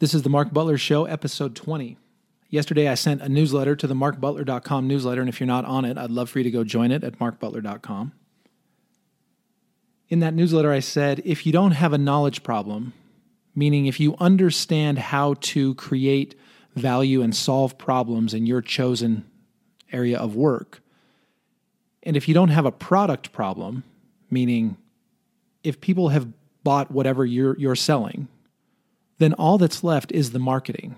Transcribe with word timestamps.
This 0.00 0.14
is 0.14 0.22
the 0.22 0.28
Mark 0.28 0.52
Butler 0.52 0.78
Show, 0.78 1.06
episode 1.06 1.56
20. 1.56 1.98
Yesterday, 2.50 2.86
I 2.86 2.94
sent 2.94 3.20
a 3.20 3.28
newsletter 3.28 3.74
to 3.74 3.86
the 3.88 3.94
markbutler.com 3.94 4.86
newsletter, 4.86 5.20
and 5.20 5.28
if 5.28 5.40
you're 5.40 5.48
not 5.48 5.64
on 5.64 5.84
it, 5.84 5.98
I'd 5.98 6.12
love 6.12 6.30
for 6.30 6.38
you 6.38 6.44
to 6.44 6.52
go 6.52 6.62
join 6.62 6.92
it 6.92 7.02
at 7.02 7.18
markbutler.com. 7.18 8.12
In 10.08 10.20
that 10.20 10.34
newsletter, 10.34 10.70
I 10.70 10.78
said 10.78 11.20
if 11.24 11.44
you 11.44 11.50
don't 11.50 11.72
have 11.72 11.92
a 11.92 11.98
knowledge 11.98 12.44
problem, 12.44 12.92
meaning 13.56 13.86
if 13.86 13.98
you 13.98 14.14
understand 14.20 15.00
how 15.00 15.34
to 15.40 15.74
create 15.74 16.36
value 16.76 17.20
and 17.20 17.34
solve 17.34 17.76
problems 17.76 18.34
in 18.34 18.46
your 18.46 18.62
chosen 18.62 19.28
area 19.90 20.16
of 20.16 20.36
work, 20.36 20.80
and 22.04 22.16
if 22.16 22.28
you 22.28 22.34
don't 22.34 22.50
have 22.50 22.66
a 22.66 22.72
product 22.72 23.32
problem, 23.32 23.82
meaning 24.30 24.76
if 25.64 25.80
people 25.80 26.10
have 26.10 26.28
bought 26.62 26.92
whatever 26.92 27.26
you're, 27.26 27.58
you're 27.58 27.74
selling, 27.74 28.28
then 29.18 29.34
all 29.34 29.58
that's 29.58 29.84
left 29.84 30.12
is 30.12 30.30
the 30.30 30.38
marketing. 30.38 30.94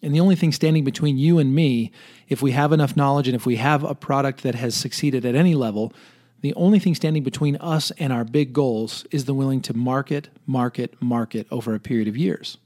And 0.00 0.14
the 0.14 0.20
only 0.20 0.36
thing 0.36 0.52
standing 0.52 0.84
between 0.84 1.18
you 1.18 1.38
and 1.38 1.54
me, 1.54 1.90
if 2.28 2.40
we 2.40 2.52
have 2.52 2.72
enough 2.72 2.96
knowledge 2.96 3.26
and 3.26 3.34
if 3.34 3.44
we 3.44 3.56
have 3.56 3.82
a 3.82 3.94
product 3.94 4.42
that 4.44 4.54
has 4.54 4.76
succeeded 4.76 5.24
at 5.24 5.34
any 5.34 5.54
level, 5.54 5.92
the 6.40 6.54
only 6.54 6.78
thing 6.78 6.94
standing 6.94 7.24
between 7.24 7.56
us 7.56 7.90
and 7.98 8.12
our 8.12 8.24
big 8.24 8.52
goals 8.52 9.04
is 9.10 9.24
the 9.24 9.34
willing 9.34 9.60
to 9.62 9.74
market, 9.74 10.28
market, 10.46 10.94
market 11.02 11.48
over 11.50 11.74
a 11.74 11.80
period 11.80 12.06
of 12.06 12.16
years. 12.16 12.58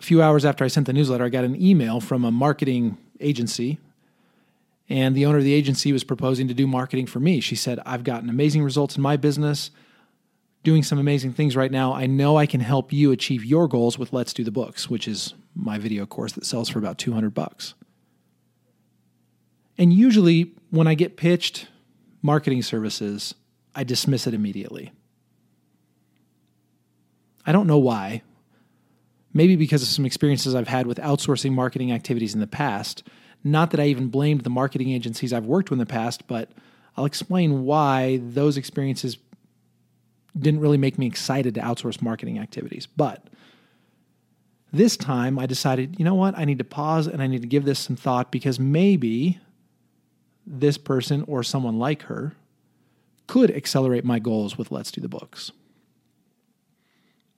A 0.00 0.02
few 0.02 0.22
hours 0.22 0.44
after 0.44 0.64
I 0.64 0.68
sent 0.68 0.86
the 0.86 0.92
newsletter, 0.94 1.24
I 1.24 1.28
got 1.28 1.44
an 1.44 1.60
email 1.60 2.00
from 2.00 2.24
a 2.24 2.30
marketing 2.30 2.96
agency, 3.20 3.78
and 4.88 5.14
the 5.14 5.26
owner 5.26 5.38
of 5.38 5.44
the 5.44 5.52
agency 5.52 5.92
was 5.92 6.04
proposing 6.04 6.48
to 6.48 6.54
do 6.54 6.66
marketing 6.66 7.06
for 7.06 7.20
me. 7.20 7.40
She 7.40 7.56
said, 7.56 7.78
I've 7.84 8.04
gotten 8.04 8.30
amazing 8.30 8.62
results 8.62 8.96
in 8.96 9.02
my 9.02 9.16
business 9.18 9.70
doing 10.64 10.82
some 10.82 10.98
amazing 10.98 11.32
things 11.34 11.54
right 11.54 11.70
now. 11.70 11.92
I 11.92 12.06
know 12.06 12.36
I 12.36 12.46
can 12.46 12.60
help 12.60 12.92
you 12.92 13.12
achieve 13.12 13.44
your 13.44 13.68
goals 13.68 13.98
with 13.98 14.12
Let's 14.12 14.32
Do 14.32 14.42
the 14.42 14.50
Books, 14.50 14.90
which 14.90 15.06
is 15.06 15.34
my 15.54 15.78
video 15.78 16.06
course 16.06 16.32
that 16.32 16.46
sells 16.46 16.68
for 16.68 16.78
about 16.78 16.98
200 16.98 17.32
bucks. 17.32 17.74
And 19.76 19.92
usually 19.92 20.52
when 20.70 20.86
I 20.86 20.94
get 20.94 21.16
pitched 21.16 21.68
marketing 22.22 22.62
services, 22.62 23.34
I 23.74 23.84
dismiss 23.84 24.26
it 24.26 24.34
immediately. 24.34 24.92
I 27.46 27.52
don't 27.52 27.66
know 27.66 27.78
why. 27.78 28.22
Maybe 29.34 29.56
because 29.56 29.82
of 29.82 29.88
some 29.88 30.06
experiences 30.06 30.54
I've 30.54 30.68
had 30.68 30.86
with 30.86 30.98
outsourcing 30.98 31.52
marketing 31.52 31.92
activities 31.92 32.34
in 32.34 32.40
the 32.40 32.46
past. 32.46 33.02
Not 33.42 33.72
that 33.72 33.80
I 33.80 33.86
even 33.86 34.08
blamed 34.08 34.42
the 34.42 34.50
marketing 34.50 34.90
agencies 34.92 35.32
I've 35.32 35.44
worked 35.44 35.68
with 35.68 35.78
in 35.78 35.86
the 35.86 35.92
past, 35.92 36.26
but 36.26 36.50
I'll 36.96 37.04
explain 37.04 37.64
why 37.64 38.20
those 38.22 38.56
experiences 38.56 39.18
didn't 40.38 40.60
really 40.60 40.78
make 40.78 40.98
me 40.98 41.06
excited 41.06 41.54
to 41.54 41.60
outsource 41.60 42.02
marketing 42.02 42.38
activities. 42.38 42.86
But 42.86 43.26
this 44.72 44.96
time 44.96 45.38
I 45.38 45.46
decided, 45.46 45.96
you 45.98 46.04
know 46.04 46.16
what? 46.16 46.36
I 46.36 46.44
need 46.44 46.58
to 46.58 46.64
pause 46.64 47.06
and 47.06 47.22
I 47.22 47.26
need 47.26 47.42
to 47.42 47.48
give 47.48 47.64
this 47.64 47.78
some 47.78 47.96
thought 47.96 48.32
because 48.32 48.58
maybe 48.58 49.38
this 50.46 50.76
person 50.76 51.24
or 51.26 51.42
someone 51.42 51.78
like 51.78 52.02
her 52.02 52.34
could 53.26 53.50
accelerate 53.50 54.04
my 54.04 54.18
goals 54.18 54.58
with 54.58 54.70
Let's 54.70 54.90
Do 54.90 55.00
the 55.00 55.08
Books. 55.08 55.52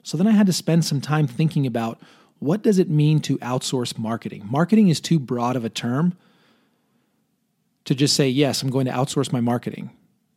So 0.03 0.17
then 0.17 0.27
I 0.27 0.33
had 0.33 0.47
to 0.47 0.53
spend 0.53 0.85
some 0.85 1.01
time 1.01 1.27
thinking 1.27 1.67
about 1.67 2.01
what 2.39 2.63
does 2.63 2.79
it 2.79 2.89
mean 2.89 3.21
to 3.21 3.39
outsource 3.39 3.99
marketing? 3.99 4.47
Marketing 4.49 4.89
is 4.89 5.01
too 5.01 5.19
broad 5.19 5.57
of 5.57 5.65
a 5.65 5.71
term 5.71 6.17
to 7.85 7.95
just 7.95 8.15
say, 8.15 8.29
yes, 8.29 8.63
I'm 8.63 8.71
going 8.71 8.87
to 8.87 8.93
outsource 8.93 9.33
my 9.33 9.41
marketing. 9.41 9.91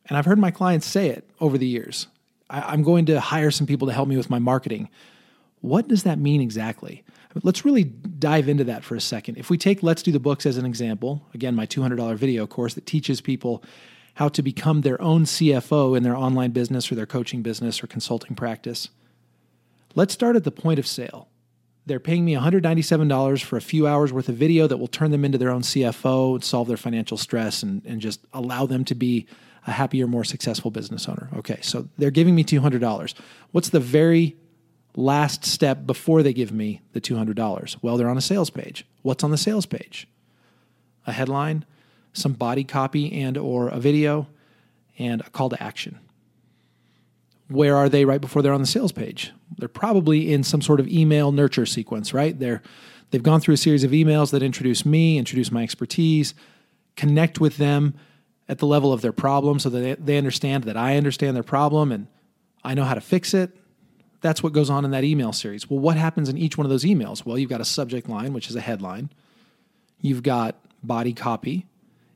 And 0.06 0.16
I've 0.16 0.24
heard 0.24 0.38
my 0.38 0.50
clients 0.50 0.86
say 0.86 1.08
it 1.08 1.28
over 1.40 1.58
the 1.58 1.66
years. 1.66 2.06
I, 2.50 2.74
am 2.74 2.82
going 2.82 3.06
to 3.06 3.20
hire 3.20 3.50
some 3.50 3.66
people 3.66 3.88
to 3.88 3.94
help 3.94 4.08
me 4.08 4.16
with 4.16 4.28
my 4.28 4.38
marketing. 4.38 4.90
What 5.60 5.88
does 5.88 6.02
that 6.02 6.18
mean 6.18 6.40
exactly? 6.40 7.04
Let's 7.42 7.64
really 7.64 7.84
dive 7.84 8.48
into 8.48 8.64
that 8.64 8.82
for 8.82 8.96
a 8.96 9.00
second. 9.00 9.38
If 9.38 9.50
we 9.50 9.56
take 9.56 9.82
Let's 9.82 10.02
Do 10.02 10.10
the 10.10 10.18
Books 10.18 10.46
as 10.46 10.56
an 10.56 10.66
example, 10.66 11.22
again, 11.32 11.54
my 11.54 11.66
$200 11.66 12.16
video 12.16 12.46
course 12.46 12.74
that 12.74 12.86
teaches 12.86 13.20
people 13.20 13.62
how 14.14 14.28
to 14.28 14.42
become 14.42 14.80
their 14.80 15.00
own 15.00 15.24
CFO 15.24 15.96
in 15.96 16.02
their 16.02 16.16
online 16.16 16.50
business 16.50 16.90
or 16.90 16.96
their 16.96 17.06
coaching 17.06 17.42
business 17.42 17.82
or 17.82 17.86
consulting 17.86 18.34
practice. 18.34 18.88
Let's 19.94 20.12
start 20.12 20.36
at 20.36 20.44
the 20.44 20.50
point 20.50 20.78
of 20.78 20.86
sale. 20.86 21.28
They're 21.86 22.00
paying 22.00 22.24
me 22.24 22.34
$197 22.34 23.42
for 23.42 23.56
a 23.56 23.60
few 23.60 23.86
hours 23.86 24.12
worth 24.12 24.28
of 24.28 24.36
video 24.36 24.66
that 24.66 24.76
will 24.76 24.88
turn 24.88 25.10
them 25.10 25.24
into 25.24 25.38
their 25.38 25.50
own 25.50 25.62
CFO, 25.62 26.34
and 26.34 26.44
solve 26.44 26.68
their 26.68 26.76
financial 26.76 27.16
stress, 27.16 27.62
and, 27.62 27.82
and 27.84 28.00
just 28.00 28.20
allow 28.32 28.66
them 28.66 28.84
to 28.86 28.94
be 28.94 29.26
a 29.66 29.72
happier, 29.72 30.06
more 30.06 30.24
successful 30.24 30.70
business 30.70 31.08
owner. 31.08 31.28
Okay, 31.36 31.58
so 31.62 31.88
they're 31.98 32.10
giving 32.10 32.34
me 32.34 32.44
$200. 32.44 33.14
What's 33.52 33.68
the 33.68 33.80
very 33.80 34.36
last 34.96 35.44
step 35.44 35.86
before 35.86 36.22
they 36.22 36.32
give 36.32 36.52
me 36.52 36.80
the 36.92 37.00
$200? 37.00 37.76
Well, 37.82 37.96
they're 37.96 38.08
on 38.08 38.18
a 38.18 38.22
sales 38.22 38.50
page. 38.50 38.86
What's 39.02 39.22
on 39.22 39.30
the 39.30 39.38
sales 39.38 39.66
page? 39.66 40.08
A 41.06 41.12
headline, 41.12 41.64
some 42.12 42.32
body 42.32 42.64
copy 42.64 43.20
and 43.20 43.36
or 43.36 43.68
a 43.68 43.78
video, 43.78 44.26
and 44.98 45.20
a 45.22 45.30
call 45.30 45.48
to 45.48 45.62
action. 45.62 45.98
Where 47.48 47.76
are 47.76 47.88
they 47.88 48.04
right 48.04 48.20
before 48.20 48.42
they're 48.42 48.52
on 48.52 48.60
the 48.60 48.66
sales 48.66 48.92
page? 48.92 49.32
They're 49.58 49.68
probably 49.68 50.32
in 50.32 50.44
some 50.44 50.62
sort 50.62 50.78
of 50.78 50.86
email 50.88 51.32
nurture 51.32 51.66
sequence, 51.66 52.14
right? 52.14 52.38
They're 52.38 52.62
they've 53.10 53.22
gone 53.22 53.40
through 53.40 53.54
a 53.54 53.58
series 53.58 53.82
of 53.82 53.90
emails 53.90 54.30
that 54.30 54.42
introduce 54.42 54.86
me, 54.86 55.18
introduce 55.18 55.50
my 55.50 55.62
expertise, 55.62 56.34
connect 56.96 57.40
with 57.40 57.56
them 57.56 57.94
at 58.50 58.58
the 58.58 58.66
level 58.66 58.92
of 58.92 59.00
their 59.00 59.12
problem 59.12 59.60
so 59.60 59.70
that 59.70 60.04
they 60.04 60.18
understand 60.18 60.64
that 60.64 60.76
I 60.76 60.96
understand 60.96 61.36
their 61.36 61.44
problem 61.44 61.92
and 61.92 62.08
I 62.64 62.74
know 62.74 62.82
how 62.82 62.94
to 62.94 63.00
fix 63.00 63.32
it. 63.32 63.56
That's 64.22 64.42
what 64.42 64.52
goes 64.52 64.68
on 64.68 64.84
in 64.84 64.90
that 64.90 65.04
email 65.04 65.32
series. 65.32 65.70
Well, 65.70 65.78
what 65.78 65.96
happens 65.96 66.28
in 66.28 66.36
each 66.36 66.58
one 66.58 66.66
of 66.66 66.70
those 66.70 66.82
emails? 66.82 67.24
Well, 67.24 67.38
you've 67.38 67.48
got 67.48 67.60
a 67.60 67.64
subject 67.64 68.08
line, 68.08 68.32
which 68.32 68.50
is 68.50 68.56
a 68.56 68.60
headline, 68.60 69.10
you've 70.00 70.24
got 70.24 70.56
body 70.82 71.12
copy, 71.12 71.66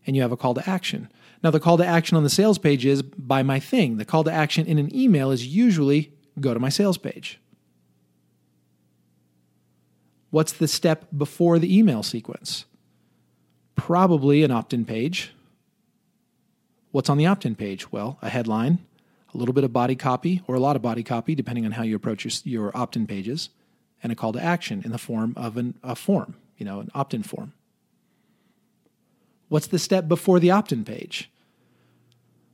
and 0.07 0.17
you 0.17 0.23
have 0.23 0.33
a 0.33 0.37
call 0.37 0.55
to 0.55 0.69
action. 0.69 1.09
Now, 1.45 1.53
the 1.53 1.61
call 1.61 1.79
to 1.79 1.87
action 1.87 2.17
on 2.17 2.25
the 2.25 2.31
sales 2.31 2.59
page 2.59 2.85
is 2.85 3.01
buy 3.01 3.45
my 3.45 3.61
thing. 3.61 3.99
The 3.99 4.05
call 4.05 4.25
to 4.25 4.33
action 4.33 4.67
in 4.67 4.79
an 4.79 4.95
email 4.95 5.31
is 5.31 5.47
usually 5.47 6.13
go 6.41 6.53
to 6.53 6.59
my 6.59 6.69
sales 6.69 6.99
page. 6.99 7.39
What's 10.31 10.53
the 10.53 10.67
step 10.67 11.07
before 11.17 11.61
the 11.61 11.79
email 11.79 12.03
sequence? 12.03 12.65
Probably 13.77 14.43
an 14.43 14.51
opt 14.51 14.75
in 14.75 14.85
page 14.85 15.33
What's 16.95 17.11
on 17.11 17.19
the 17.19 17.27
opt 17.27 17.45
in 17.45 17.57
page? 17.57 17.91
Well, 17.91 18.19
a 18.23 18.29
headline, 18.29 18.79
a 19.35 19.37
little 19.37 19.53
bit 19.53 19.65
of 19.65 19.73
body 19.73 19.97
copy, 19.97 20.43
or 20.47 20.55
a 20.55 20.61
lot 20.61 20.77
of 20.77 20.83
body 20.83 21.03
copy, 21.03 21.35
depending 21.35 21.65
on 21.65 21.73
how 21.73 21.83
you 21.83 21.97
approach 21.97 22.25
your, 22.25 22.33
your 22.45 22.77
opt 22.77 22.95
in 22.95 23.05
pages, 23.05 23.51
and 24.01 24.13
a 24.13 24.15
call 24.15 24.33
to 24.33 24.41
action 24.41 24.81
in 24.85 24.93
the 24.93 24.97
form 24.97 25.35
of 25.37 25.57
an, 25.57 25.75
a 25.83 25.97
form, 25.97 26.37
you 26.57 26.65
know, 26.65 26.79
an 26.79 26.93
opt 26.95 27.13
in 27.13 27.25
form. 27.25 27.53
What's 29.49 29.67
the 29.67 29.81
step 29.81 30.07
before 30.07 30.39
the 30.39 30.53
opt 30.53 30.71
in 30.71 30.85
page? 30.85 31.29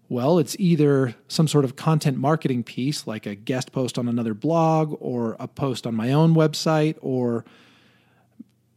Well, 0.08 0.38
it's 0.38 0.56
either 0.58 1.16
some 1.28 1.46
sort 1.46 1.66
of 1.66 1.76
content 1.76 2.16
marketing 2.16 2.64
piece, 2.64 3.06
like 3.06 3.26
a 3.26 3.34
guest 3.34 3.72
post 3.72 3.98
on 3.98 4.08
another 4.08 4.32
blog, 4.32 4.96
or 5.00 5.36
a 5.38 5.48
post 5.48 5.86
on 5.86 5.94
my 5.94 6.12
own 6.12 6.34
website, 6.34 6.96
or 7.02 7.44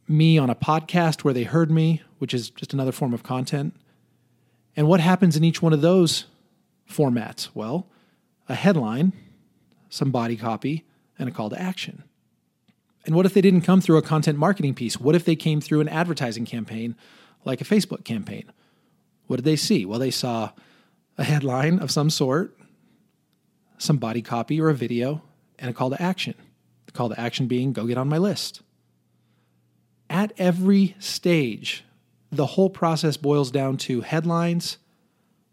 me 0.06 0.36
on 0.36 0.50
a 0.50 0.54
podcast 0.54 1.24
where 1.24 1.32
they 1.32 1.44
heard 1.44 1.70
me, 1.70 2.02
which 2.18 2.34
is 2.34 2.50
just 2.50 2.74
another 2.74 2.92
form 2.92 3.14
of 3.14 3.22
content. 3.22 3.74
And 4.76 4.88
what 4.88 5.00
happens 5.00 5.36
in 5.36 5.44
each 5.44 5.62
one 5.62 5.72
of 5.72 5.80
those 5.80 6.24
formats? 6.90 7.48
Well, 7.54 7.86
a 8.48 8.54
headline, 8.54 9.12
some 9.88 10.10
body 10.10 10.36
copy, 10.36 10.84
and 11.18 11.28
a 11.28 11.32
call 11.32 11.50
to 11.50 11.60
action. 11.60 12.04
And 13.06 13.14
what 13.14 13.26
if 13.26 13.34
they 13.34 13.40
didn't 13.40 13.62
come 13.62 13.80
through 13.80 13.98
a 13.98 14.02
content 14.02 14.38
marketing 14.38 14.74
piece? 14.74 14.98
What 14.98 15.14
if 15.14 15.24
they 15.24 15.36
came 15.36 15.60
through 15.60 15.80
an 15.80 15.88
advertising 15.88 16.46
campaign 16.46 16.96
like 17.44 17.60
a 17.60 17.64
Facebook 17.64 18.04
campaign? 18.04 18.50
What 19.26 19.36
did 19.36 19.44
they 19.44 19.56
see? 19.56 19.84
Well, 19.84 19.98
they 19.98 20.10
saw 20.10 20.50
a 21.16 21.24
headline 21.24 21.78
of 21.78 21.90
some 21.90 22.10
sort, 22.10 22.56
some 23.78 23.98
body 23.98 24.22
copy 24.22 24.60
or 24.60 24.70
a 24.70 24.74
video, 24.74 25.22
and 25.58 25.70
a 25.70 25.74
call 25.74 25.90
to 25.90 26.00
action. 26.00 26.34
The 26.86 26.92
call 26.92 27.10
to 27.10 27.20
action 27.20 27.46
being 27.46 27.72
go 27.72 27.86
get 27.86 27.98
on 27.98 28.08
my 28.08 28.18
list. 28.18 28.62
At 30.10 30.32
every 30.38 30.96
stage 30.98 31.84
the 32.36 32.46
whole 32.46 32.70
process 32.70 33.16
boils 33.16 33.50
down 33.50 33.76
to 33.78 34.02
headlines, 34.02 34.78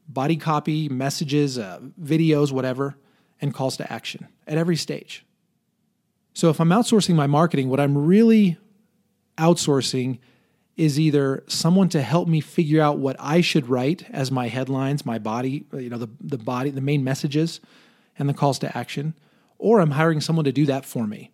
body 0.08 0.38
copy, 0.38 0.90
messages, 0.90 1.58
uh, 1.58 1.80
videos, 2.02 2.52
whatever, 2.52 2.98
and 3.40 3.54
calls 3.54 3.78
to 3.78 3.92
action 3.92 4.28
at 4.48 4.58
every 4.58 4.76
stage. 4.76 5.26
So 6.34 6.50
if 6.50 6.60
I'm 6.60 6.70
outsourcing 6.70 7.16
my 7.16 7.28
marketing, 7.28 7.70
what 7.70 7.80
I'm 7.80 7.98
really 7.98 8.58
outsourcing 9.38 10.20
is 10.78 11.00
either 11.00 11.44
someone 11.48 11.90
to 11.90 12.02
help 12.02 12.28
me 12.28 12.40
figure 12.40 12.82
out 12.82 12.98
what 12.98 13.16
I 13.20 13.42
should 13.42 13.70
write 13.70 14.06
as 14.10 14.32
my 14.32 14.48
headlines, 14.48 15.06
my 15.06 15.20
body, 15.20 15.66
you 15.74 15.90
know, 15.90 15.98
the, 15.98 16.10
the 16.20 16.38
body, 16.38 16.70
the 16.70 16.82
main 16.82 17.04
messages 17.04 17.60
and 18.18 18.30
the 18.30 18.34
calls 18.34 18.60
to 18.60 18.78
action, 18.78 19.14
or 19.58 19.80
I'm 19.80 19.92
hiring 19.92 20.22
someone 20.22 20.46
to 20.46 20.52
do 20.52 20.66
that 20.68 20.86
for 20.86 21.06
me. 21.06 21.32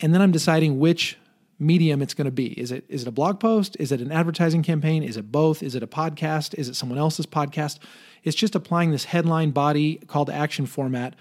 And 0.00 0.12
then 0.12 0.20
I'm 0.20 0.32
deciding 0.32 0.78
which 0.78 1.16
medium 1.58 2.02
it's 2.02 2.14
going 2.14 2.26
to 2.26 2.30
be. 2.30 2.58
Is 2.58 2.72
it 2.72 2.84
is 2.88 3.02
it 3.02 3.08
a 3.08 3.12
blog 3.12 3.40
post? 3.40 3.76
Is 3.78 3.92
it 3.92 4.00
an 4.00 4.10
advertising 4.12 4.62
campaign? 4.62 5.02
Is 5.02 5.16
it 5.16 5.30
both? 5.30 5.62
Is 5.62 5.74
it 5.74 5.82
a 5.82 5.86
podcast? 5.86 6.54
Is 6.54 6.68
it 6.68 6.74
someone 6.74 6.98
else's 6.98 7.26
podcast? 7.26 7.78
It's 8.22 8.36
just 8.36 8.54
applying 8.54 8.90
this 8.90 9.04
headline 9.04 9.50
body 9.50 9.96
call 10.06 10.24
to 10.24 10.32
action 10.32 10.66
format 10.66 11.14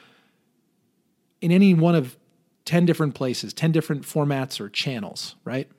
in 1.41 1.51
any 1.51 1.73
one 1.73 1.95
of 1.95 2.17
10 2.65 2.85
different 2.85 3.13
places, 3.13 3.53
10 3.53 3.71
different 3.73 4.03
formats 4.03 4.61
or 4.61 4.69
channels, 4.69 5.35
right? 5.43 5.69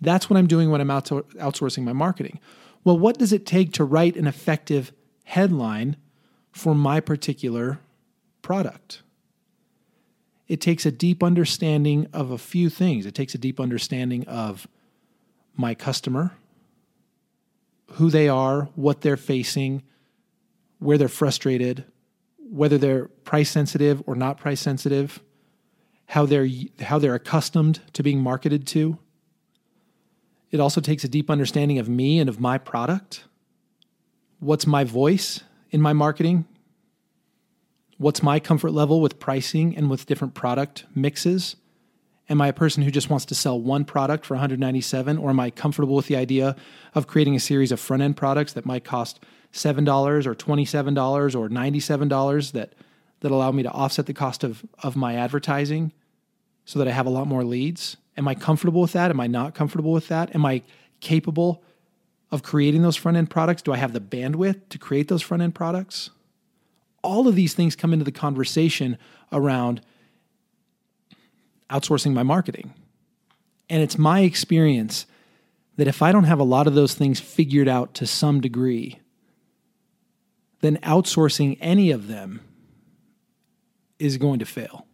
That's 0.00 0.30
what 0.30 0.38
I'm 0.38 0.46
doing 0.46 0.70
when 0.70 0.80
I'm 0.80 0.90
out 0.90 1.06
outsourcing 1.06 1.84
my 1.84 1.92
marketing. 1.92 2.40
Well, 2.84 2.98
what 2.98 3.18
does 3.18 3.32
it 3.32 3.46
take 3.46 3.72
to 3.74 3.84
write 3.84 4.16
an 4.16 4.26
effective 4.26 4.92
headline 5.24 5.96
for 6.50 6.74
my 6.74 7.00
particular 7.00 7.78
product? 8.40 9.02
It 10.48 10.60
takes 10.60 10.84
a 10.84 10.90
deep 10.90 11.22
understanding 11.22 12.06
of 12.12 12.30
a 12.30 12.38
few 12.38 12.68
things. 12.68 13.06
It 13.06 13.14
takes 13.14 13.34
a 13.34 13.38
deep 13.38 13.60
understanding 13.60 14.26
of 14.26 14.66
my 15.56 15.74
customer, 15.74 16.32
who 17.92 18.10
they 18.10 18.28
are, 18.28 18.68
what 18.74 19.02
they're 19.02 19.16
facing, 19.16 19.82
where 20.78 20.98
they're 20.98 21.08
frustrated, 21.08 21.84
whether 22.38 22.78
they're 22.78 23.06
price 23.24 23.50
sensitive 23.50 24.02
or 24.06 24.14
not 24.14 24.38
price 24.38 24.60
sensitive, 24.60 25.20
how 26.06 26.26
they're 26.26 26.48
how 26.80 26.98
they're 26.98 27.14
accustomed 27.14 27.80
to 27.92 28.02
being 28.02 28.20
marketed 28.20 28.66
to. 28.66 28.98
It 30.50 30.60
also 30.60 30.80
takes 30.80 31.04
a 31.04 31.08
deep 31.08 31.30
understanding 31.30 31.78
of 31.78 31.88
me 31.88 32.18
and 32.18 32.28
of 32.28 32.40
my 32.40 32.58
product. 32.58 33.24
What's 34.38 34.66
my 34.66 34.84
voice 34.84 35.40
in 35.70 35.80
my 35.80 35.94
marketing? 35.94 36.46
What's 38.02 38.20
my 38.20 38.40
comfort 38.40 38.72
level 38.72 39.00
with 39.00 39.20
pricing 39.20 39.76
and 39.76 39.88
with 39.88 40.06
different 40.06 40.34
product 40.34 40.86
mixes? 40.92 41.54
Am 42.28 42.40
I 42.40 42.48
a 42.48 42.52
person 42.52 42.82
who 42.82 42.90
just 42.90 43.08
wants 43.08 43.24
to 43.26 43.36
sell 43.36 43.60
one 43.60 43.84
product 43.84 44.26
for 44.26 44.34
197 44.34 45.18
or 45.18 45.30
am 45.30 45.38
I 45.38 45.50
comfortable 45.50 45.94
with 45.94 46.08
the 46.08 46.16
idea 46.16 46.56
of 46.96 47.06
creating 47.06 47.36
a 47.36 47.40
series 47.40 47.70
of 47.70 47.78
front-end 47.78 48.16
products 48.16 48.54
that 48.54 48.66
might 48.66 48.82
cost 48.82 49.20
$7 49.52 50.26
or 50.26 50.34
$27 50.34 51.34
or 51.36 51.48
$97 51.48 52.52
that 52.52 52.74
that 53.20 53.30
allow 53.30 53.52
me 53.52 53.62
to 53.62 53.70
offset 53.70 54.06
the 54.06 54.14
cost 54.14 54.42
of 54.42 54.64
of 54.82 54.96
my 54.96 55.14
advertising 55.14 55.92
so 56.64 56.80
that 56.80 56.88
I 56.88 56.90
have 56.90 57.06
a 57.06 57.10
lot 57.10 57.28
more 57.28 57.44
leads? 57.44 57.98
Am 58.16 58.26
I 58.26 58.34
comfortable 58.34 58.80
with 58.80 58.94
that? 58.94 59.12
Am 59.12 59.20
I 59.20 59.28
not 59.28 59.54
comfortable 59.54 59.92
with 59.92 60.08
that? 60.08 60.34
Am 60.34 60.44
I 60.44 60.62
capable 60.98 61.62
of 62.32 62.42
creating 62.42 62.82
those 62.82 62.96
front 62.96 63.16
end 63.16 63.30
products? 63.30 63.62
Do 63.62 63.72
I 63.72 63.76
have 63.76 63.92
the 63.92 64.00
bandwidth 64.00 64.70
to 64.70 64.78
create 64.78 65.06
those 65.06 65.22
front 65.22 65.44
end 65.44 65.54
products? 65.54 66.10
All 67.02 67.28
of 67.28 67.34
these 67.34 67.54
things 67.54 67.76
come 67.76 67.92
into 67.92 68.04
the 68.04 68.12
conversation 68.12 68.96
around 69.32 69.80
outsourcing 71.70 72.12
my 72.12 72.22
marketing. 72.22 72.74
And 73.68 73.82
it's 73.82 73.98
my 73.98 74.20
experience 74.20 75.06
that 75.76 75.88
if 75.88 76.02
I 76.02 76.12
don't 76.12 76.24
have 76.24 76.38
a 76.38 76.44
lot 76.44 76.66
of 76.66 76.74
those 76.74 76.94
things 76.94 77.18
figured 77.18 77.68
out 77.68 77.94
to 77.94 78.06
some 78.06 78.40
degree, 78.40 79.00
then 80.60 80.76
outsourcing 80.78 81.58
any 81.60 81.90
of 81.90 82.08
them 82.08 82.40
is 83.98 84.16
going 84.18 84.38
to 84.40 84.44
fail. 84.44 84.86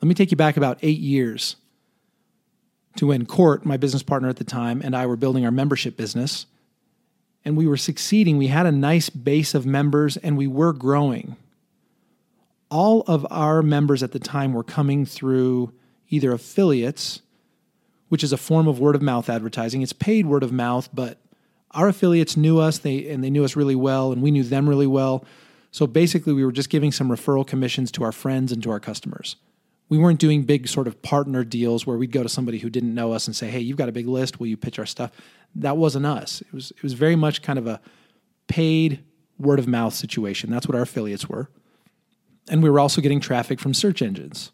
Let 0.00 0.08
me 0.08 0.14
take 0.14 0.30
you 0.30 0.36
back 0.36 0.56
about 0.56 0.78
eight 0.82 0.98
years 0.98 1.56
to 2.96 3.06
when 3.06 3.24
Court, 3.24 3.64
my 3.64 3.76
business 3.76 4.02
partner 4.02 4.28
at 4.28 4.36
the 4.36 4.44
time, 4.44 4.82
and 4.84 4.94
I 4.94 5.06
were 5.06 5.16
building 5.16 5.44
our 5.44 5.50
membership 5.50 5.96
business. 5.96 6.46
And 7.44 7.56
we 7.56 7.66
were 7.66 7.76
succeeding. 7.76 8.38
We 8.38 8.48
had 8.48 8.66
a 8.66 8.72
nice 8.72 9.10
base 9.10 9.54
of 9.54 9.66
members 9.66 10.16
and 10.16 10.36
we 10.36 10.46
were 10.46 10.72
growing. 10.72 11.36
All 12.70 13.02
of 13.02 13.26
our 13.30 13.62
members 13.62 14.02
at 14.02 14.12
the 14.12 14.18
time 14.18 14.52
were 14.52 14.64
coming 14.64 15.04
through 15.04 15.72
either 16.08 16.32
affiliates, 16.32 17.20
which 18.08 18.22
is 18.24 18.32
a 18.32 18.36
form 18.36 18.68
of 18.68 18.78
word 18.78 18.94
of 18.94 19.02
mouth 19.02 19.28
advertising. 19.28 19.82
It's 19.82 19.92
paid 19.92 20.26
word 20.26 20.42
of 20.42 20.52
mouth, 20.52 20.88
but 20.94 21.18
our 21.72 21.88
affiliates 21.88 22.36
knew 22.36 22.58
us 22.58 22.78
they 22.78 23.08
and 23.08 23.24
they 23.24 23.30
knew 23.30 23.44
us 23.44 23.56
really 23.56 23.74
well 23.74 24.12
and 24.12 24.22
we 24.22 24.30
knew 24.30 24.44
them 24.44 24.68
really 24.68 24.86
well. 24.86 25.24
So 25.70 25.86
basically 25.86 26.32
we 26.32 26.44
were 26.44 26.52
just 26.52 26.70
giving 26.70 26.92
some 26.92 27.08
referral 27.08 27.46
commissions 27.46 27.90
to 27.92 28.04
our 28.04 28.12
friends 28.12 28.52
and 28.52 28.62
to 28.62 28.70
our 28.70 28.80
customers 28.80 29.36
we 29.92 29.98
weren't 29.98 30.18
doing 30.18 30.42
big 30.44 30.68
sort 30.68 30.88
of 30.88 31.02
partner 31.02 31.44
deals 31.44 31.86
where 31.86 31.98
we'd 31.98 32.12
go 32.12 32.22
to 32.22 32.28
somebody 32.30 32.56
who 32.56 32.70
didn't 32.70 32.94
know 32.94 33.12
us 33.12 33.26
and 33.26 33.36
say, 33.36 33.50
"Hey, 33.50 33.60
you've 33.60 33.76
got 33.76 33.90
a 33.90 33.92
big 33.92 34.08
list. 34.08 34.40
Will 34.40 34.46
you 34.46 34.56
pitch 34.56 34.78
our 34.78 34.86
stuff?" 34.86 35.10
That 35.54 35.76
wasn't 35.76 36.06
us. 36.06 36.40
It 36.40 36.50
was 36.50 36.70
it 36.70 36.82
was 36.82 36.94
very 36.94 37.14
much 37.14 37.42
kind 37.42 37.58
of 37.58 37.66
a 37.66 37.78
paid 38.46 39.04
word 39.38 39.58
of 39.58 39.68
mouth 39.68 39.92
situation. 39.92 40.50
That's 40.50 40.66
what 40.66 40.74
our 40.74 40.80
affiliates 40.80 41.28
were. 41.28 41.50
And 42.48 42.62
we 42.62 42.70
were 42.70 42.80
also 42.80 43.02
getting 43.02 43.20
traffic 43.20 43.60
from 43.60 43.74
search 43.74 44.00
engines. 44.00 44.50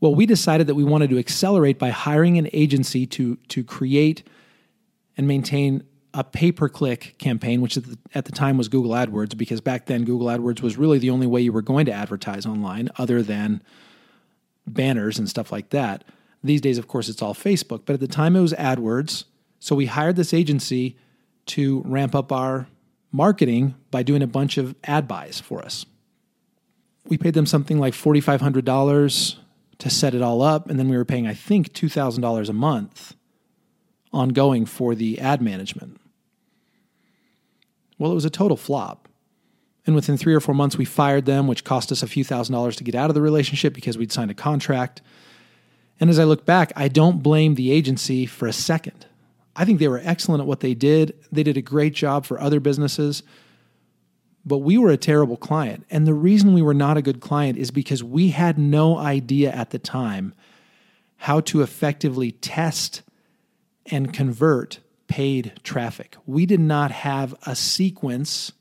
Well, 0.00 0.14
we 0.14 0.24
decided 0.24 0.66
that 0.66 0.74
we 0.74 0.82
wanted 0.82 1.10
to 1.10 1.18
accelerate 1.18 1.78
by 1.78 1.90
hiring 1.90 2.38
an 2.38 2.48
agency 2.54 3.04
to 3.08 3.36
to 3.48 3.62
create 3.62 4.26
and 5.18 5.28
maintain 5.28 5.82
a 6.12 6.24
pay 6.24 6.52
per 6.52 6.68
click 6.68 7.14
campaign, 7.18 7.60
which 7.60 7.78
at 8.14 8.24
the 8.24 8.32
time 8.32 8.56
was 8.56 8.68
Google 8.68 8.92
AdWords, 8.92 9.36
because 9.36 9.60
back 9.60 9.86
then 9.86 10.04
Google 10.04 10.28
AdWords 10.28 10.60
was 10.60 10.76
really 10.76 10.98
the 10.98 11.10
only 11.10 11.26
way 11.26 11.40
you 11.40 11.52
were 11.52 11.62
going 11.62 11.86
to 11.86 11.92
advertise 11.92 12.46
online 12.46 12.88
other 12.96 13.22
than 13.22 13.62
banners 14.66 15.18
and 15.18 15.28
stuff 15.28 15.52
like 15.52 15.70
that. 15.70 16.04
These 16.42 16.60
days, 16.60 16.78
of 16.78 16.88
course, 16.88 17.08
it's 17.08 17.22
all 17.22 17.34
Facebook, 17.34 17.82
but 17.84 17.94
at 17.94 18.00
the 18.00 18.08
time 18.08 18.34
it 18.34 18.40
was 18.40 18.54
AdWords. 18.54 19.24
So 19.58 19.76
we 19.76 19.86
hired 19.86 20.16
this 20.16 20.32
agency 20.32 20.96
to 21.46 21.82
ramp 21.84 22.14
up 22.14 22.32
our 22.32 22.66
marketing 23.12 23.74
by 23.90 24.02
doing 24.02 24.22
a 24.22 24.26
bunch 24.26 24.56
of 24.56 24.74
ad 24.84 25.06
buys 25.06 25.38
for 25.38 25.62
us. 25.62 25.84
We 27.06 27.18
paid 27.18 27.34
them 27.34 27.46
something 27.46 27.78
like 27.78 27.94
$4,500 27.94 29.36
to 29.78 29.90
set 29.90 30.14
it 30.14 30.22
all 30.22 30.42
up, 30.42 30.70
and 30.70 30.78
then 30.78 30.88
we 30.88 30.96
were 30.96 31.04
paying, 31.04 31.26
I 31.26 31.34
think, 31.34 31.72
$2,000 31.72 32.48
a 32.48 32.52
month 32.52 33.14
ongoing 34.12 34.66
for 34.66 34.94
the 34.94 35.20
ad 35.20 35.42
management. 35.42 35.99
Well, 38.00 38.10
it 38.10 38.14
was 38.14 38.24
a 38.24 38.30
total 38.30 38.56
flop. 38.56 39.08
And 39.86 39.94
within 39.94 40.16
three 40.16 40.34
or 40.34 40.40
four 40.40 40.54
months, 40.54 40.78
we 40.78 40.86
fired 40.86 41.26
them, 41.26 41.46
which 41.46 41.64
cost 41.64 41.92
us 41.92 42.02
a 42.02 42.06
few 42.06 42.24
thousand 42.24 42.54
dollars 42.54 42.76
to 42.76 42.84
get 42.84 42.94
out 42.94 43.10
of 43.10 43.14
the 43.14 43.20
relationship 43.20 43.74
because 43.74 43.98
we'd 43.98 44.10
signed 44.10 44.30
a 44.30 44.34
contract. 44.34 45.02
And 46.00 46.08
as 46.08 46.18
I 46.18 46.24
look 46.24 46.46
back, 46.46 46.72
I 46.74 46.88
don't 46.88 47.22
blame 47.22 47.56
the 47.56 47.70
agency 47.70 48.24
for 48.24 48.48
a 48.48 48.54
second. 48.54 49.04
I 49.54 49.66
think 49.66 49.80
they 49.80 49.88
were 49.88 50.00
excellent 50.02 50.40
at 50.40 50.46
what 50.46 50.60
they 50.60 50.72
did. 50.72 51.14
They 51.30 51.42
did 51.42 51.58
a 51.58 51.62
great 51.62 51.92
job 51.92 52.24
for 52.24 52.40
other 52.40 52.58
businesses, 52.58 53.22
but 54.46 54.58
we 54.58 54.78
were 54.78 54.90
a 54.90 54.96
terrible 54.96 55.36
client. 55.36 55.84
And 55.90 56.06
the 56.06 56.14
reason 56.14 56.54
we 56.54 56.62
were 56.62 56.72
not 56.72 56.96
a 56.96 57.02
good 57.02 57.20
client 57.20 57.58
is 57.58 57.70
because 57.70 58.02
we 58.02 58.30
had 58.30 58.58
no 58.58 58.96
idea 58.96 59.52
at 59.52 59.70
the 59.70 59.78
time 59.78 60.32
how 61.18 61.40
to 61.40 61.60
effectively 61.60 62.32
test 62.32 63.02
and 63.84 64.10
convert 64.14 64.78
paid 65.10 65.52
traffic. 65.64 66.16
We 66.24 66.46
did 66.46 66.60
not 66.60 66.92
have 66.92 67.34
a 67.44 67.56
sequence 67.56 68.52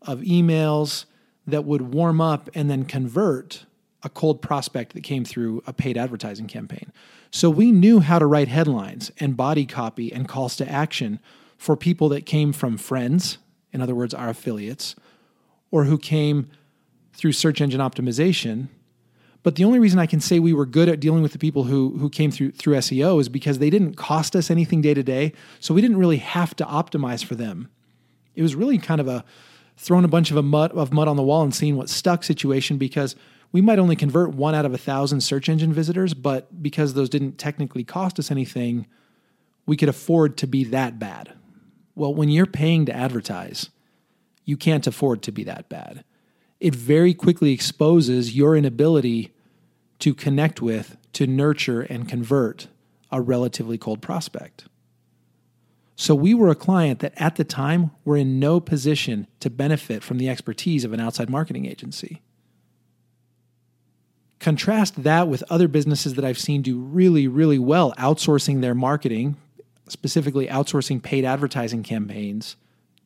of 0.00 0.20
emails 0.20 1.04
that 1.46 1.66
would 1.66 1.92
warm 1.92 2.22
up 2.22 2.48
and 2.54 2.70
then 2.70 2.86
convert 2.86 3.66
a 4.02 4.08
cold 4.08 4.40
prospect 4.40 4.94
that 4.94 5.02
came 5.02 5.22
through 5.22 5.62
a 5.66 5.74
paid 5.74 5.98
advertising 5.98 6.46
campaign. 6.46 6.92
So 7.30 7.50
we 7.50 7.72
knew 7.72 8.00
how 8.00 8.18
to 8.18 8.24
write 8.24 8.48
headlines 8.48 9.12
and 9.20 9.36
body 9.36 9.66
copy 9.66 10.10
and 10.10 10.26
calls 10.26 10.56
to 10.56 10.68
action 10.68 11.20
for 11.58 11.76
people 11.76 12.08
that 12.08 12.24
came 12.24 12.54
from 12.54 12.78
friends, 12.78 13.36
in 13.70 13.82
other 13.82 13.94
words, 13.94 14.14
our 14.14 14.30
affiliates, 14.30 14.96
or 15.70 15.84
who 15.84 15.98
came 15.98 16.48
through 17.12 17.32
search 17.32 17.60
engine 17.60 17.80
optimization 17.80 18.68
but 19.44 19.56
the 19.56 19.64
only 19.64 19.78
reason 19.78 20.00
I 20.00 20.06
can 20.06 20.20
say 20.20 20.40
we 20.40 20.54
were 20.54 20.66
good 20.66 20.88
at 20.88 21.00
dealing 21.00 21.22
with 21.22 21.32
the 21.32 21.38
people 21.38 21.64
who 21.64 21.96
who 21.98 22.10
came 22.10 22.32
through 22.32 22.52
through 22.52 22.74
SEO 22.76 23.20
is 23.20 23.28
because 23.28 23.60
they 23.60 23.70
didn't 23.70 23.94
cost 23.94 24.34
us 24.34 24.50
anything 24.50 24.80
day 24.80 24.94
to 24.94 25.02
day, 25.02 25.32
so 25.60 25.74
we 25.74 25.82
didn't 25.82 25.98
really 25.98 26.16
have 26.16 26.56
to 26.56 26.64
optimize 26.64 27.22
for 27.22 27.36
them. 27.36 27.68
It 28.34 28.42
was 28.42 28.56
really 28.56 28.78
kind 28.78 29.00
of 29.00 29.06
a 29.06 29.24
throwing 29.76 30.04
a 30.04 30.08
bunch 30.08 30.30
of 30.30 30.38
a 30.38 30.42
mud 30.42 30.72
of 30.72 30.92
mud 30.92 31.08
on 31.08 31.16
the 31.16 31.22
wall 31.22 31.42
and 31.42 31.54
seeing 31.54 31.76
what 31.76 31.90
stuck 31.90 32.24
situation 32.24 32.78
because 32.78 33.14
we 33.52 33.60
might 33.60 33.78
only 33.78 33.96
convert 33.96 34.34
one 34.34 34.54
out 34.54 34.64
of 34.64 34.72
a 34.72 34.78
thousand 34.78 35.20
search 35.20 35.48
engine 35.48 35.72
visitors, 35.72 36.14
but 36.14 36.62
because 36.62 36.94
those 36.94 37.10
didn't 37.10 37.38
technically 37.38 37.84
cost 37.84 38.18
us 38.18 38.30
anything, 38.30 38.86
we 39.66 39.76
could 39.76 39.90
afford 39.90 40.38
to 40.38 40.46
be 40.46 40.64
that 40.64 40.98
bad. 40.98 41.34
Well, 41.94 42.14
when 42.14 42.30
you're 42.30 42.46
paying 42.46 42.86
to 42.86 42.96
advertise, 42.96 43.68
you 44.44 44.56
can't 44.56 44.86
afford 44.86 45.22
to 45.22 45.32
be 45.32 45.44
that 45.44 45.68
bad. 45.68 46.02
It 46.60 46.74
very 46.74 47.12
quickly 47.12 47.52
exposes 47.52 48.34
your 48.34 48.56
inability 48.56 49.33
to 50.04 50.12
connect 50.12 50.60
with, 50.60 50.98
to 51.14 51.26
nurture, 51.26 51.80
and 51.80 52.06
convert 52.06 52.68
a 53.10 53.22
relatively 53.22 53.78
cold 53.78 54.02
prospect. 54.02 54.66
So 55.96 56.14
we 56.14 56.34
were 56.34 56.50
a 56.50 56.54
client 56.54 57.00
that 57.00 57.14
at 57.16 57.36
the 57.36 57.44
time 57.44 57.90
were 58.04 58.18
in 58.18 58.38
no 58.38 58.60
position 58.60 59.26
to 59.40 59.48
benefit 59.48 60.02
from 60.02 60.18
the 60.18 60.28
expertise 60.28 60.84
of 60.84 60.92
an 60.92 61.00
outside 61.00 61.30
marketing 61.30 61.64
agency. 61.64 62.20
Contrast 64.40 65.04
that 65.04 65.26
with 65.26 65.42
other 65.48 65.68
businesses 65.68 66.12
that 66.16 66.24
I've 66.26 66.38
seen 66.38 66.60
do 66.60 66.78
really, 66.78 67.26
really 67.26 67.58
well 67.58 67.94
outsourcing 67.94 68.60
their 68.60 68.74
marketing, 68.74 69.38
specifically 69.88 70.48
outsourcing 70.48 71.02
paid 71.02 71.24
advertising 71.24 71.82
campaigns 71.82 72.56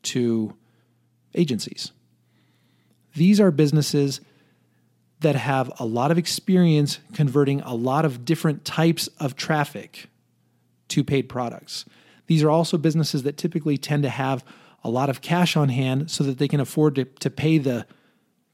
to 0.02 0.56
agencies. 1.36 1.92
These 3.14 3.40
are 3.40 3.52
businesses 3.52 4.20
that 5.20 5.34
have 5.34 5.70
a 5.78 5.84
lot 5.84 6.10
of 6.10 6.18
experience 6.18 7.00
converting 7.12 7.60
a 7.62 7.74
lot 7.74 8.04
of 8.04 8.24
different 8.24 8.64
types 8.64 9.08
of 9.18 9.34
traffic 9.36 10.08
to 10.88 11.02
paid 11.02 11.28
products. 11.28 11.84
These 12.26 12.42
are 12.42 12.50
also 12.50 12.78
businesses 12.78 13.24
that 13.24 13.36
typically 13.36 13.78
tend 13.78 14.02
to 14.04 14.08
have 14.08 14.44
a 14.84 14.90
lot 14.90 15.10
of 15.10 15.20
cash 15.20 15.56
on 15.56 15.70
hand 15.70 16.10
so 16.10 16.22
that 16.24 16.38
they 16.38 16.48
can 16.48 16.60
afford 16.60 16.94
to, 16.94 17.04
to 17.04 17.30
pay 17.30 17.58
the 17.58 17.86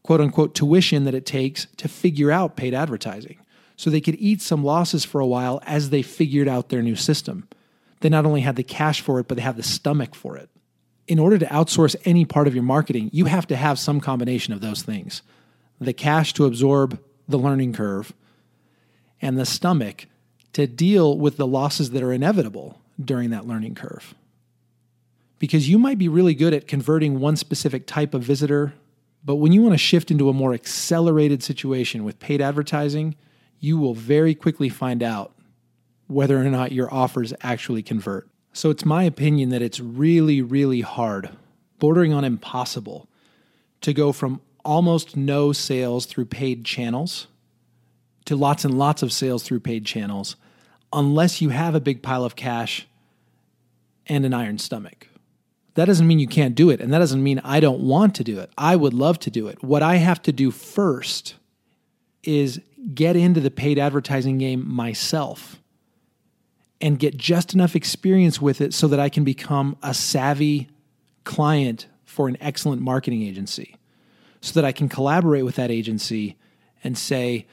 quote 0.03 0.21
unquote 0.21 0.55
tuition 0.55 1.05
that 1.05 1.15
it 1.15 1.27
takes 1.27 1.67
to 1.77 1.89
figure 1.89 2.31
out 2.31 2.57
paid 2.57 2.75
advertising. 2.75 3.39
So 3.77 3.91
they 3.91 4.01
could 4.01 4.17
eat 4.19 4.41
some 4.41 4.65
losses 4.65 5.05
for 5.05 5.21
a 5.21 5.27
while 5.27 5.61
as 5.67 5.91
they 5.91 6.03
figured 6.03 6.49
out 6.49 6.69
their 6.69 6.83
new 6.83 6.97
system. 6.97 7.49
They 8.01 8.09
not 8.09 8.27
only 8.27 8.43
had 8.43 8.57
the 8.57 8.63
cash 8.63 9.01
for 9.01 9.19
it, 9.19 9.29
but 9.29 9.37
they 9.37 9.43
have 9.43 9.57
the 9.57 9.63
stomach 9.63 10.15
for 10.15 10.37
it. 10.37 10.49
In 11.07 11.19
order 11.19 11.39
to 11.39 11.47
outsource 11.47 11.97
any 12.05 12.25
part 12.25 12.47
of 12.47 12.55
your 12.55 12.63
marketing, 12.63 13.11
you 13.13 13.25
have 13.27 13.47
to 13.49 13.57
have 13.57 13.79
some 13.79 14.01
combination 14.01 14.55
of 14.55 14.61
those 14.61 14.83
things 14.83 15.23
the 15.81 15.93
cash 15.93 16.33
to 16.35 16.47
absorb 16.47 17.01
the 17.29 17.39
learning 17.39 17.73
curve, 17.73 18.13
and 19.21 19.39
the 19.39 19.47
stomach 19.47 20.07
to 20.53 20.67
deal 20.67 21.19
with 21.19 21.37
the 21.37 21.47
losses 21.47 21.91
that 21.91 22.03
are 22.03 22.13
inevitable 22.13 22.81
during 23.03 23.31
that 23.31 23.47
learning 23.47 23.75
curve. 23.75 24.15
Because 25.39 25.69
you 25.69 25.79
might 25.79 25.99
be 25.99 26.09
really 26.09 26.35
good 26.35 26.55
at 26.55 26.69
converting 26.69 27.19
one 27.19 27.37
specific 27.37 27.87
type 27.87 28.15
of 28.15 28.23
visitor, 28.23 28.75
but 29.25 29.37
when 29.37 29.53
you 29.53 29.63
want 29.63 29.75
to 29.75 29.79
shift 29.79 30.11
into 30.11 30.29
a 30.29 30.35
more 30.35 30.55
accelerated 30.55 31.43
situation 31.43 32.05
with 32.05 32.21
paid 32.21 32.41
advertising, 32.41 33.17
you 33.59 33.79
will 33.79 33.95
very 33.95 34.35
quickly 34.35 34.69
find 34.69 35.03
out 35.03 35.33
whether 36.07 36.39
or 36.39 36.51
not 36.51 36.73
your 36.73 36.93
offers 36.93 37.33
actually 37.41 37.83
convert. 37.83 38.29
So 38.53 38.71
it's 38.71 38.85
my 38.85 39.03
opinion 39.05 39.49
that 39.49 39.63
it's 39.63 39.81
really, 39.81 40.43
really 40.43 40.83
hard, 40.83 41.31
bordering 41.79 42.13
on 42.13 42.25
impossible, 42.25 43.09
to 43.81 43.93
go 43.93 44.13
from 44.13 44.41
almost 44.65 45.17
no 45.17 45.53
sales 45.53 46.07
through 46.07 46.27
paid 46.27 46.65
channels 46.65 47.27
to 48.25 48.37
lots 48.37 48.65
and 48.65 48.77
lots 48.77 49.03
of 49.03 49.13
sales 49.13 49.43
through 49.43 49.61
paid 49.61 49.85
channels 49.85 50.37
unless 50.93 51.41
you 51.41 51.51
have 51.51 51.75
a 51.75 51.81
big 51.81 52.03
pile 52.03 52.25
of 52.25 52.37
cash 52.37 52.87
and 54.07 54.25
an 54.25 54.33
iron 54.33 54.59
stomach. 54.59 55.09
That 55.75 55.87
doesn't 55.87 56.07
mean 56.07 56.21
you 56.21 56.29
can't 56.29 56.55
do 56.55 56.71
it, 56.71 56.81
and 56.81 56.93
that 56.93 57.01
doesn't 57.01 57.23
mean 57.23 57.41
I 57.43 57.59
don't 57.59 57.81
want 57.81 58.15
to 58.17 58.25
do 58.25 58.39
it. 58.39 58.51
I 58.57 58.77
would 58.77 58.95
love 58.95 59.19
to 59.21 59.31
do 59.31 59.49
it. 59.49 59.63
What 59.63 59.83
I 59.83 59.97
have 59.97 60.23
to 60.23 60.33
do 60.33 60.51
first 60.51 61.35
is 62.23 62.61
get 62.95 63.17
into 63.17 63.41
the 63.41 63.51
paid 63.51 63.79
advertising 63.79 64.39
game 64.39 64.67
myself 64.69 65.61
and 66.81 66.99
get 66.99 67.17
just 67.17 67.55
enough 67.55 67.75
experience 67.75 68.41
with 68.41 68.61
it 68.61 68.73
so 68.73 68.87
that 68.89 69.01
I 69.01 69.09
can 69.09 69.25
become 69.25 69.77
a 69.83 69.95
savvy 69.95 70.69
client 71.25 71.87
for 72.05 72.29
an 72.29 72.37
excellent 72.41 72.83
marketing 72.83 73.23
agency 73.23 73.77
so 74.45 74.61
that 74.61 74.67
I 74.67 74.73
can 74.73 74.91
collaborate 74.91 75.47
with 75.47 75.55
that 75.55 75.71
agency 75.71 76.37
and 76.85 76.99
say, 76.99 77.47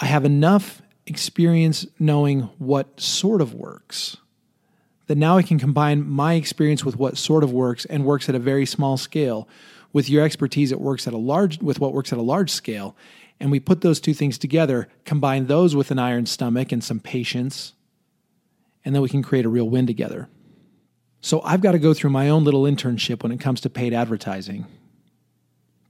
I 0.00 0.06
have 0.06 0.24
enough 0.24 0.80
experience 1.06 1.86
knowing 1.98 2.44
what 2.56 2.98
sort 2.98 3.42
of 3.42 3.52
works 3.52 4.16
that 5.06 5.18
now 5.18 5.36
I 5.36 5.42
can 5.42 5.58
combine 5.58 6.08
my 6.08 6.32
experience 6.32 6.82
with 6.82 6.96
what 6.96 7.18
sort 7.18 7.44
of 7.44 7.52
works 7.52 7.84
and 7.84 8.06
works 8.06 8.30
at 8.30 8.34
a 8.34 8.38
very 8.38 8.64
small 8.64 8.96
scale 8.96 9.46
with 9.92 10.08
your 10.08 10.24
expertise 10.24 10.70
that 10.70 10.80
works 10.80 11.06
at 11.06 11.12
a 11.12 11.18
large 11.18 11.60
with 11.60 11.78
what 11.78 11.92
works 11.92 12.10
at 12.10 12.18
a 12.18 12.22
large 12.22 12.50
scale. 12.50 12.96
And 13.38 13.50
we 13.50 13.60
put 13.60 13.82
those 13.82 14.00
two 14.00 14.14
things 14.14 14.38
together 14.38 14.88
combine 15.04 15.46
those 15.46 15.76
with 15.76 15.90
an 15.90 15.98
iron 15.98 16.24
stomach 16.24 16.72
and 16.72 16.82
some 16.82 17.00
patience 17.00 17.74
and 18.82 18.94
then 18.94 19.02
we 19.02 19.10
can 19.10 19.22
create 19.22 19.44
a 19.44 19.50
real 19.50 19.68
win 19.68 19.86
together. 19.86 20.30
So 21.20 21.42
i've 21.42 21.60
got 21.60 21.72
to 21.72 21.78
go 21.78 21.92
through 21.92 22.10
my 22.10 22.30
own 22.30 22.44
little 22.44 22.62
internship 22.62 23.22
when 23.22 23.30
it 23.30 23.40
comes 23.40 23.60
to 23.60 23.68
paid 23.68 23.92
advertising 23.92 24.64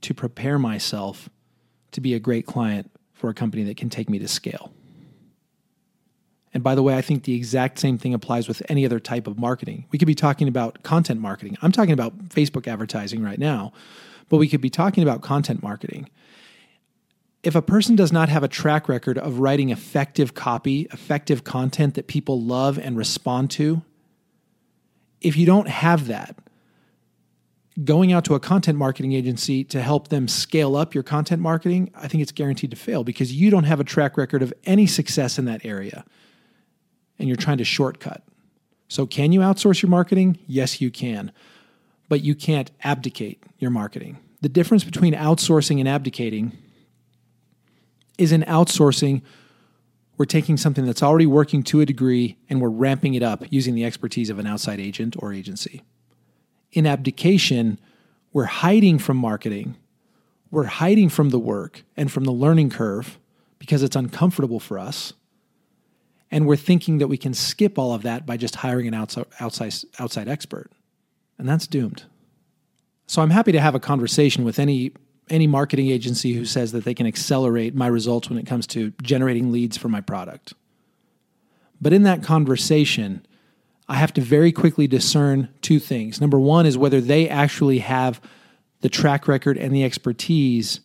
to 0.05 0.13
prepare 0.13 0.59
myself 0.59 1.29
to 1.91 1.99
be 1.99 2.13
a 2.13 2.19
great 2.19 2.45
client 2.45 2.91
for 3.13 3.29
a 3.29 3.33
company 3.33 3.63
that 3.63 3.75
can 3.75 3.89
take 3.89 4.07
me 4.07 4.19
to 4.19 4.27
scale. 4.27 4.71
And 6.53 6.63
by 6.63 6.75
the 6.75 6.83
way, 6.83 6.95
I 6.95 7.01
think 7.01 7.23
the 7.23 7.33
exact 7.33 7.79
same 7.79 7.97
thing 7.97 8.13
applies 8.13 8.47
with 8.47 8.61
any 8.69 8.85
other 8.85 8.99
type 8.99 9.25
of 9.25 9.39
marketing. 9.39 9.85
We 9.91 9.97
could 9.97 10.05
be 10.05 10.13
talking 10.13 10.47
about 10.47 10.83
content 10.83 11.19
marketing. 11.19 11.57
I'm 11.63 11.71
talking 11.71 11.91
about 11.91 12.29
Facebook 12.29 12.67
advertising 12.67 13.23
right 13.23 13.39
now, 13.39 13.73
but 14.29 14.37
we 14.37 14.47
could 14.47 14.61
be 14.61 14.69
talking 14.69 15.01
about 15.01 15.23
content 15.23 15.63
marketing. 15.63 16.07
If 17.41 17.55
a 17.55 17.63
person 17.63 17.95
does 17.95 18.11
not 18.11 18.29
have 18.29 18.43
a 18.43 18.47
track 18.47 18.87
record 18.87 19.17
of 19.17 19.39
writing 19.39 19.69
effective 19.69 20.35
copy, 20.35 20.87
effective 20.93 21.43
content 21.43 21.95
that 21.95 22.05
people 22.05 22.39
love 22.39 22.77
and 22.77 22.95
respond 22.95 23.49
to, 23.51 23.81
if 25.19 25.35
you 25.35 25.47
don't 25.47 25.67
have 25.67 26.07
that, 26.07 26.37
going 27.83 28.13
out 28.13 28.23
to 28.25 28.35
a 28.35 28.39
content 28.39 28.77
marketing 28.77 29.13
agency 29.13 29.63
to 29.65 29.81
help 29.81 30.07
them 30.07 30.27
scale 30.27 30.75
up 30.75 30.93
your 30.93 31.03
content 31.03 31.41
marketing, 31.41 31.91
I 31.95 32.07
think 32.07 32.21
it's 32.21 32.31
guaranteed 32.31 32.71
to 32.71 32.77
fail 32.77 33.03
because 33.03 33.33
you 33.33 33.49
don't 33.49 33.65
have 33.65 33.79
a 33.79 33.83
track 33.83 34.17
record 34.17 34.41
of 34.41 34.53
any 34.65 34.87
success 34.87 35.37
in 35.37 35.45
that 35.45 35.65
area 35.65 36.05
and 37.19 37.27
you're 37.27 37.37
trying 37.37 37.57
to 37.57 37.65
shortcut. 37.65 38.23
So, 38.87 39.05
can 39.05 39.31
you 39.31 39.39
outsource 39.41 39.81
your 39.81 39.89
marketing? 39.89 40.37
Yes, 40.47 40.79
you 40.79 40.91
can, 40.91 41.31
but 42.07 42.21
you 42.21 42.35
can't 42.35 42.71
abdicate 42.83 43.43
your 43.57 43.71
marketing. 43.71 44.19
The 44.41 44.49
difference 44.49 44.83
between 44.83 45.13
outsourcing 45.13 45.79
and 45.79 45.89
abdicating 45.89 46.55
is 48.17 48.31
in 48.31 48.43
outsourcing, 48.43 49.21
we're 50.17 50.25
taking 50.25 50.55
something 50.55 50.85
that's 50.85 51.03
already 51.03 51.25
working 51.25 51.63
to 51.63 51.81
a 51.81 51.85
degree 51.85 52.37
and 52.49 52.61
we're 52.61 52.69
ramping 52.69 53.15
it 53.15 53.23
up 53.23 53.43
using 53.49 53.75
the 53.75 53.83
expertise 53.83 54.29
of 54.29 54.39
an 54.39 54.47
outside 54.47 54.79
agent 54.79 55.15
or 55.19 55.33
agency 55.33 55.81
in 56.75 56.85
abdication, 56.85 57.79
we're 58.33 58.45
hiding 58.45 58.99
from 58.99 59.17
marketing, 59.17 59.75
we're 60.51 60.65
hiding 60.65 61.09
from 61.09 61.29
the 61.29 61.39
work 61.39 61.83
and 61.97 62.11
from 62.11 62.25
the 62.25 62.31
learning 62.31 62.69
curve 62.69 63.17
because 63.57 63.81
it's 63.81 63.95
uncomfortable 63.95 64.59
for 64.59 64.77
us. 64.77 65.13
And 66.29 66.45
we're 66.45 66.57
thinking 66.57 66.97
that 66.99 67.07
we 67.07 67.17
can 67.17 67.33
skip 67.33 67.79
all 67.79 67.93
of 67.93 68.03
that 68.03 68.25
by 68.25 68.35
just 68.37 68.57
hiring 68.57 68.87
an 68.87 68.93
outside, 68.93 69.25
outside, 69.39 69.73
outside 69.99 70.27
expert. 70.27 70.69
And 71.39 71.47
that's 71.47 71.65
doomed. 71.65 72.03
So 73.07 73.21
I'm 73.21 73.29
happy 73.29 73.51
to 73.53 73.61
have 73.61 73.75
a 73.75 73.79
conversation 73.79 74.43
with 74.43 74.59
any 74.59 74.91
any 75.27 75.47
marketing 75.47 75.89
agency 75.89 76.33
who 76.33 76.45
says 76.45 76.71
that 76.71 76.83
they 76.83 76.93
can 76.93 77.07
accelerate 77.07 77.73
my 77.73 77.87
results 77.87 78.29
when 78.29 78.37
it 78.37 78.45
comes 78.45 78.67
to 78.67 78.93
generating 79.01 79.51
leads 79.51 79.75
for 79.75 79.89
my 79.89 79.99
product. 79.99 80.53
But 81.81 81.93
in 81.93 82.03
that 82.03 82.21
conversation, 82.21 83.25
I 83.87 83.95
have 83.95 84.13
to 84.13 84.21
very 84.21 84.51
quickly 84.51 84.87
discern 84.87 85.49
two 85.61 85.79
things. 85.79 86.19
Number 86.19 86.39
one 86.39 86.65
is 86.65 86.77
whether 86.77 86.99
they 86.99 87.29
actually 87.29 87.79
have 87.79 88.19
the 88.81 88.89
track 88.89 89.27
record 89.27 89.57
and 89.57 89.73
the 89.73 89.83
expertise 89.83 90.79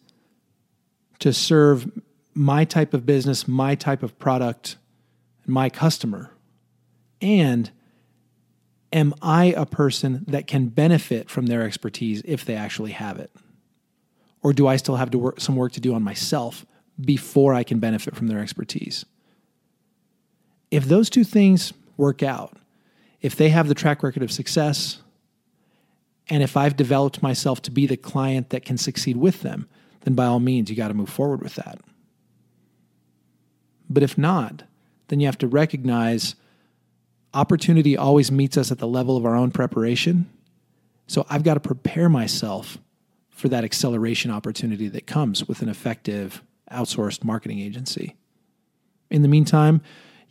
to 1.19 1.33
serve 1.33 1.91
my 2.35 2.65
type 2.65 2.95
of 2.95 3.07
business, 3.07 3.49
my 3.49 3.75
type 3.75 4.03
of 4.03 4.19
product, 4.19 4.77
my 5.47 5.69
customer. 5.69 6.31
And 7.21 7.71
am 8.93 9.15
I 9.21 9.47
a 9.47 9.67
person 9.67 10.25
that 10.29 10.47
can 10.47 10.69
benefit 10.69 11.31
from 11.31 11.47
their 11.47 11.63
expertise 11.63 12.23
if 12.25 12.45
they 12.45 12.55
actually 12.55 12.93
have 12.93 13.19
it? 13.19 13.31
Or 14.43 14.53
do 14.53 14.67
I 14.67 14.77
still 14.77 14.97
have 14.97 15.11
to 15.11 15.19
work, 15.19 15.41
some 15.41 15.57
work 15.57 15.73
to 15.73 15.81
do 15.81 15.95
on 15.95 16.03
myself 16.03 16.65
before 17.01 17.55
I 17.55 17.63
can 17.63 17.79
benefit 17.79 18.17
from 18.17 18.29
their 18.29 18.41
expertise? 18.41 19.05
If 20.71 20.85
those 20.85 21.11
two 21.11 21.25
things 21.25 21.73
work 21.97 22.23
out, 22.23 22.57
if 23.21 23.37
they 23.37 23.51
have 23.51 23.69
the 23.69 23.75
track 23.75 24.03
record 24.03 24.23
of 24.23 24.33
success, 24.33 25.03
and 26.29 26.43
if 26.43 26.57
I've 26.57 26.77
developed 26.77 27.23
myself 27.23 27.61
to 27.63 27.71
be 27.71 27.87
the 27.87 27.97
client 27.97 28.51
that 28.51 28.65
can 28.65 28.79
succeed 28.79 29.17
with 29.17 29.43
them, 29.43 29.69
then 30.03 30.15
by 30.15 30.27
all 30.27 30.41
means, 30.41 30.71
you 30.71 30.77
got 30.77 30.89
to 30.89 30.95
move 30.95 31.11
forward 31.11 31.43
with 31.43 31.57
that. 31.57 31.81
But 33.89 34.03
if 34.03 34.17
not, 34.17 34.63
then 35.09 35.21
you 35.21 35.27
have 35.27 35.39
to 35.39 35.49
recognize 35.49 36.37
opportunity 37.35 37.97
always 37.97 38.31
meets 38.31 38.57
us 38.57 38.71
at 38.71 38.79
the 38.79 38.87
level 38.87 39.17
of 39.17 39.27
our 39.27 39.35
own 39.35 39.51
preparation. 39.51 40.31
So 41.07 41.27
I've 41.29 41.43
got 41.43 41.55
to 41.55 41.61
prepare 41.61 42.09
myself 42.09 42.79
for 43.29 43.49
that 43.49 43.65
acceleration 43.65 44.31
opportunity 44.31 44.89
that 44.89 45.07
comes 45.07 45.49
with 45.49 45.63
an 45.63 45.69
effective 45.69 46.43
outsourced 46.71 47.25
marketing 47.25 47.59
agency. 47.59 48.17
In 49.11 49.23
the 49.23 49.29
meantime, 49.29 49.81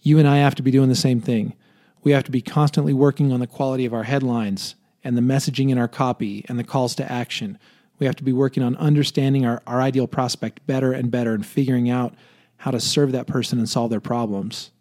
you 0.02 0.20
and 0.20 0.28
I 0.28 0.38
have 0.38 0.56
to 0.56 0.64
be 0.64 0.72
doing 0.72 0.90
the 0.90 0.96
same 0.96 1.20
thing. 1.20 1.54
We 2.04 2.12
have 2.12 2.24
to 2.26 2.32
be 2.32 2.42
constantly 2.42 2.94
working 2.94 3.32
on 3.32 3.40
the 3.40 3.48
quality 3.48 3.86
of 3.86 3.94
our 3.94 4.04
headlines 4.04 4.76
and 5.04 5.18
the 5.18 5.22
messaging 5.22 5.70
in 5.70 5.78
our 5.78 5.88
copy 5.88 6.46
and 6.48 6.58
the 6.58 6.64
calls 6.64 6.96
to 6.96 7.12
action. 7.12 7.58
We 8.00 8.06
have 8.06 8.16
to 8.18 8.24
be 8.24 8.34
working 8.34 8.64
on 8.64 8.76
understanding 8.78 9.46
our, 9.46 9.62
our 9.68 9.82
ideal 9.82 10.08
prospect 10.08 10.66
better 10.66 10.94
and 10.94 11.12
better 11.12 11.34
and 11.34 11.46
figuring 11.46 11.90
out 11.90 12.14
how 12.58 12.72
to 12.72 12.80
serve 12.80 13.12
that 13.12 13.28
person 13.28 13.60
and 13.60 13.70
solve 13.70 13.90
their 13.90 14.00
problems. 14.00 14.72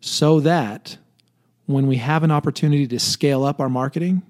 So 0.00 0.40
that 0.40 0.98
when 1.66 1.86
we 1.86 1.96
have 1.96 2.22
an 2.22 2.30
opportunity 2.30 2.86
to 2.88 2.98
scale 2.98 3.44
up 3.44 3.60
our 3.60 3.68
marketing, 3.68 4.22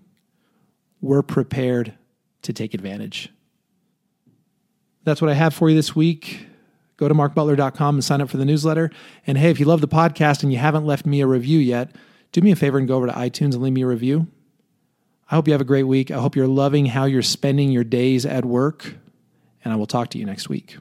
we're 1.00 1.22
prepared 1.22 1.94
to 2.42 2.52
take 2.52 2.74
advantage. 2.74 3.30
That's 5.04 5.20
what 5.20 5.30
I 5.30 5.34
have 5.34 5.54
for 5.54 5.68
you 5.68 5.74
this 5.74 5.96
week 5.96 6.46
go 7.02 7.08
to 7.08 7.14
markbutler.com 7.14 7.96
and 7.96 8.04
sign 8.04 8.20
up 8.20 8.30
for 8.30 8.36
the 8.36 8.44
newsletter. 8.44 8.90
And 9.26 9.36
hey, 9.36 9.50
if 9.50 9.58
you 9.58 9.66
love 9.66 9.80
the 9.80 9.88
podcast 9.88 10.42
and 10.42 10.52
you 10.52 10.58
haven't 10.58 10.86
left 10.86 11.04
me 11.04 11.20
a 11.20 11.26
review 11.26 11.58
yet, 11.58 11.90
do 12.30 12.40
me 12.40 12.52
a 12.52 12.56
favor 12.56 12.78
and 12.78 12.86
go 12.86 12.96
over 12.96 13.06
to 13.06 13.12
iTunes 13.12 13.54
and 13.54 13.62
leave 13.62 13.72
me 13.72 13.82
a 13.82 13.86
review. 13.86 14.28
I 15.30 15.34
hope 15.34 15.48
you 15.48 15.52
have 15.52 15.60
a 15.60 15.64
great 15.64 15.84
week. 15.84 16.10
I 16.10 16.18
hope 16.18 16.36
you're 16.36 16.46
loving 16.46 16.86
how 16.86 17.06
you're 17.06 17.22
spending 17.22 17.70
your 17.70 17.84
days 17.84 18.24
at 18.24 18.44
work. 18.44 18.94
And 19.64 19.72
I 19.72 19.76
will 19.76 19.86
talk 19.86 20.10
to 20.10 20.18
you 20.18 20.26
next 20.26 20.48
week. 20.48 20.76